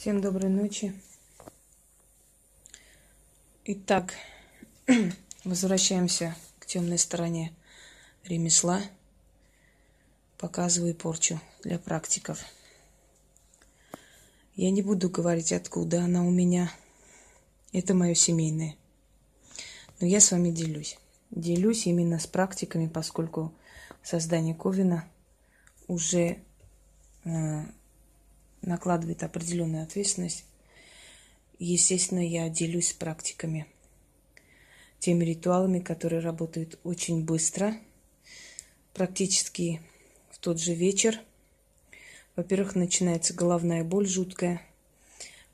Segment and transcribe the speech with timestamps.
[0.00, 0.94] Всем доброй ночи.
[3.66, 4.14] Итак,
[5.44, 7.52] возвращаемся к темной стороне
[8.24, 8.80] ремесла.
[10.38, 12.42] Показываю порчу для практиков.
[14.54, 16.72] Я не буду говорить, откуда она у меня.
[17.74, 18.76] Это мое семейное.
[20.00, 20.98] Но я с вами делюсь.
[21.30, 23.52] Делюсь именно с практиками, поскольку
[24.02, 25.06] создание Ковина
[25.88, 26.38] уже
[27.24, 27.64] э,
[28.62, 30.44] накладывает определенную ответственность.
[31.58, 33.66] Естественно, я делюсь практиками,
[34.98, 37.76] теми ритуалами, которые работают очень быстро,
[38.94, 39.80] практически
[40.30, 41.20] в тот же вечер.
[42.36, 44.62] Во-первых, начинается головная боль жуткая.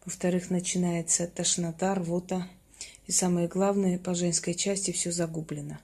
[0.04, 2.48] Во-вторых, начинается тошнота, рвота.
[3.06, 5.78] И самое главное, по женской части все загублено.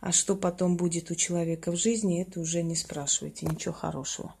[0.00, 4.34] А что потом будет у человека в жизни, это уже не спрашивайте, ничего хорошего.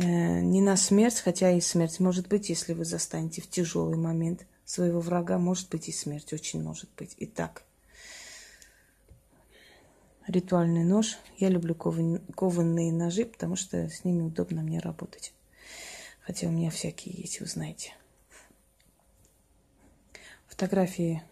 [0.00, 4.46] Э, не на смерть, хотя и смерть может быть, если вы застанете в тяжелый момент
[4.64, 7.16] своего врага, может быть и смерть, очень может быть.
[7.18, 7.64] Итак,
[10.28, 11.18] ритуальный нож.
[11.38, 15.32] Я люблю кованные ножи, потому что с ними удобно мне работать.
[16.20, 17.92] Хотя у меня всякие есть, вы знаете.
[20.46, 21.24] Фотографии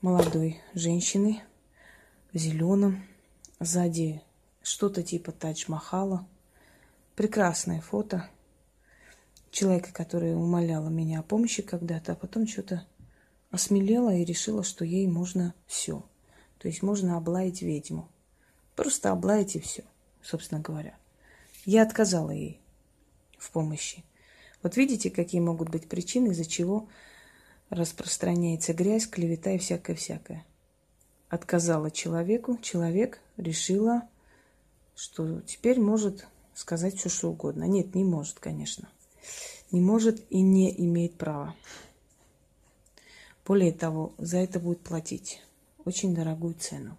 [0.00, 1.42] молодой женщины
[2.32, 3.04] в зеленом.
[3.60, 4.22] Сзади
[4.62, 6.26] что-то типа Тадж-Махала–
[7.18, 8.30] прекрасное фото
[9.50, 12.86] человека, который умоляла меня о помощи когда-то, а потом что-то
[13.50, 16.04] осмелела и решила, что ей можно все.
[16.58, 18.08] То есть можно облаять ведьму.
[18.76, 19.82] Просто облаять и все,
[20.22, 20.96] собственно говоря.
[21.64, 22.60] Я отказала ей
[23.36, 24.04] в помощи.
[24.62, 26.88] Вот видите, какие могут быть причины, из-за чего
[27.68, 30.46] распространяется грязь, клевета и всякое-всякое.
[31.30, 34.08] Отказала человеку, человек решила,
[34.94, 37.64] что теперь может сказать все, что угодно.
[37.64, 38.88] Нет, не может, конечно.
[39.70, 41.54] Не может и не имеет права.
[43.46, 45.40] Более того, за это будет платить
[45.84, 46.96] очень дорогую цену.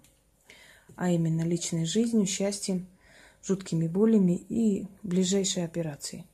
[0.95, 2.87] А именно личной жизнью, счастьем,
[3.43, 6.25] жуткими болями и ближайшей операцией.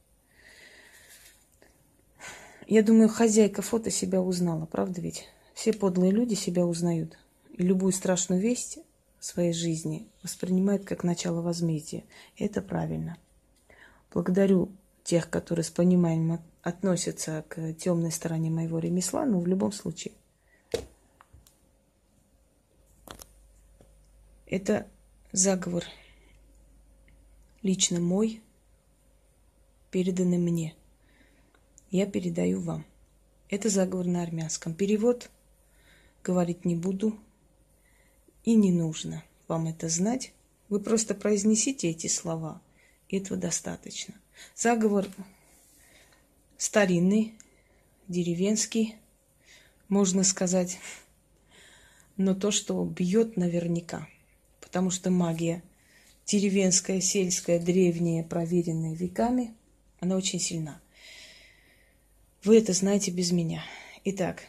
[2.67, 5.27] Я думаю, хозяйка фото себя узнала, правда ведь?
[5.55, 7.17] Все подлые люди себя узнают.
[7.53, 8.77] И любую страшную весть
[9.25, 12.03] своей жизни воспринимает как начало возмездия.
[12.37, 13.17] Это правильно.
[14.13, 14.71] Благодарю
[15.03, 20.13] тех, которые с пониманием относятся к темной стороне моего ремесла, но в любом случае.
[24.45, 24.87] Это
[25.31, 25.83] заговор
[27.63, 28.43] лично мой,
[29.89, 30.75] переданный мне.
[31.89, 32.85] Я передаю вам.
[33.49, 34.75] Это заговор на армянском.
[34.75, 35.31] Перевод
[36.23, 37.17] говорить не буду,
[38.45, 40.31] и не нужно вам это знать.
[40.69, 42.61] Вы просто произнесите эти слова,
[43.09, 44.13] и этого достаточно.
[44.55, 45.07] Заговор
[46.57, 47.33] старинный,
[48.07, 48.95] деревенский,
[49.89, 50.79] можно сказать,
[52.17, 54.07] но то, что бьет наверняка,
[54.61, 55.61] потому что магия
[56.25, 59.53] деревенская, сельская, древняя, проверенная веками,
[59.99, 60.81] она очень сильна.
[62.43, 63.63] Вы это знаете без меня.
[64.03, 64.43] Итак,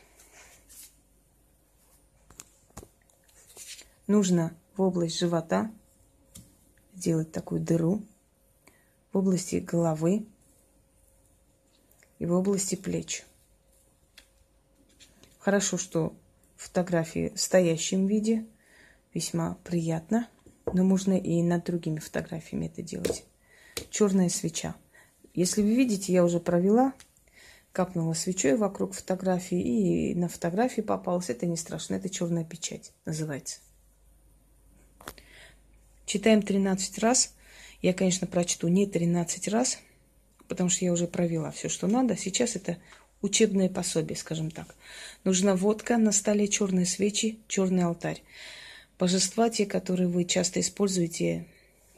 [4.07, 5.71] нужно в область живота
[6.95, 8.03] сделать такую дыру
[9.13, 10.27] в области головы
[12.19, 13.25] и в области плеч.
[15.39, 16.15] Хорошо, что
[16.57, 18.47] фотографии в стоящем виде
[19.15, 20.29] весьма приятно,
[20.73, 23.25] но можно и над другими фотографиями это делать.
[23.91, 24.75] Черная свеча.
[25.35, 26.95] Если вы видите, я уже провела
[27.77, 31.29] капнула свечой вокруг фотографии, и на фотографии попалась.
[31.29, 33.59] Это не страшно, это черная печать называется.
[36.07, 37.35] Читаем 13 раз.
[37.83, 39.79] Я, конечно, прочту не 13 раз,
[40.49, 42.17] потому что я уже провела все, что надо.
[42.17, 42.79] Сейчас это
[43.21, 44.75] учебное пособие, скажем так.
[45.25, 48.23] Нужна водка, на столе черные свечи, черный алтарь.
[48.99, 51.47] Божества те, которые вы часто используете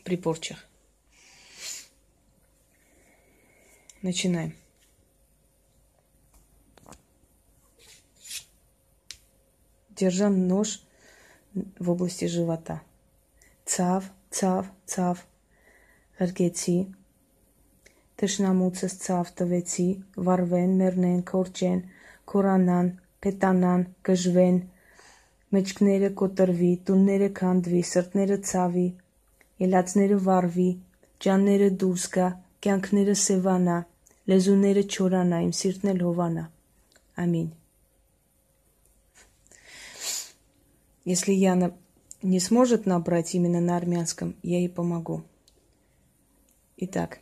[0.02, 0.66] при порчах.
[4.02, 4.54] Начинаем.
[9.98, 10.80] держа нож
[11.78, 12.82] в области живота.
[13.67, 15.23] Цав, цав, цав.
[16.19, 16.75] Հրկեցի,
[18.21, 19.87] թշնամուցս ցավ տվեցի,
[20.27, 21.79] վարվեն, մեռնեն, կորչեն,
[22.33, 22.91] կորանան,
[23.25, 24.59] փետանան, գժվեն,
[25.55, 28.85] մեջքները կոտրվի, տունները քանդվի, սրտները ցավի,
[29.63, 30.69] ելածները վառվի,
[31.25, 32.29] ջանները դուրս գա,
[32.63, 33.77] կյանքները սևանա,
[34.31, 36.45] լեզուները չորանա, իմ սիրտն էլ հովանա։
[37.23, 37.49] Ամին։
[41.05, 41.73] Если Яна
[42.21, 45.23] не сможет набрать именно на армянском, я ей помогу.
[46.77, 47.19] Итак,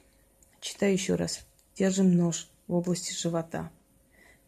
[0.60, 1.46] читаю еще раз.
[1.78, 3.70] Держим нож в области живота.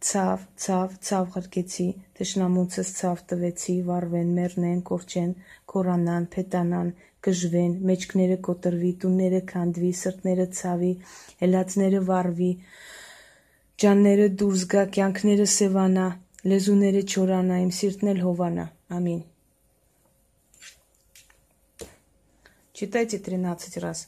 [0.04, 1.86] Ցավ, ցավ, ցավ խրկեցի,
[2.18, 5.30] թշնամուցս ցավ տվեցի, վարվեն, մեռնեն, կորչեն,
[5.72, 6.90] կորանան, փետանան,
[7.24, 10.92] կժվեն, մեջքները կոտրվի, տունները քանդվի, սրտները ցավի,
[11.40, 12.52] ելածները վարվի,
[13.80, 16.08] ջանները դուրս գա, կյանքները սևանա,
[16.52, 19.22] լեզուները չորանա, իմ սիրտն էլ հովանա։ Ամին։
[22.79, 24.07] Читайте 13 раз.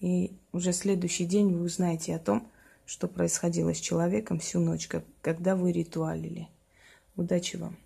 [0.00, 2.48] И уже следующий день вы узнаете о том,
[2.84, 4.88] что происходило с человеком всю ночь,
[5.20, 6.48] когда вы ритуалили.
[7.14, 7.76] Удачи вам!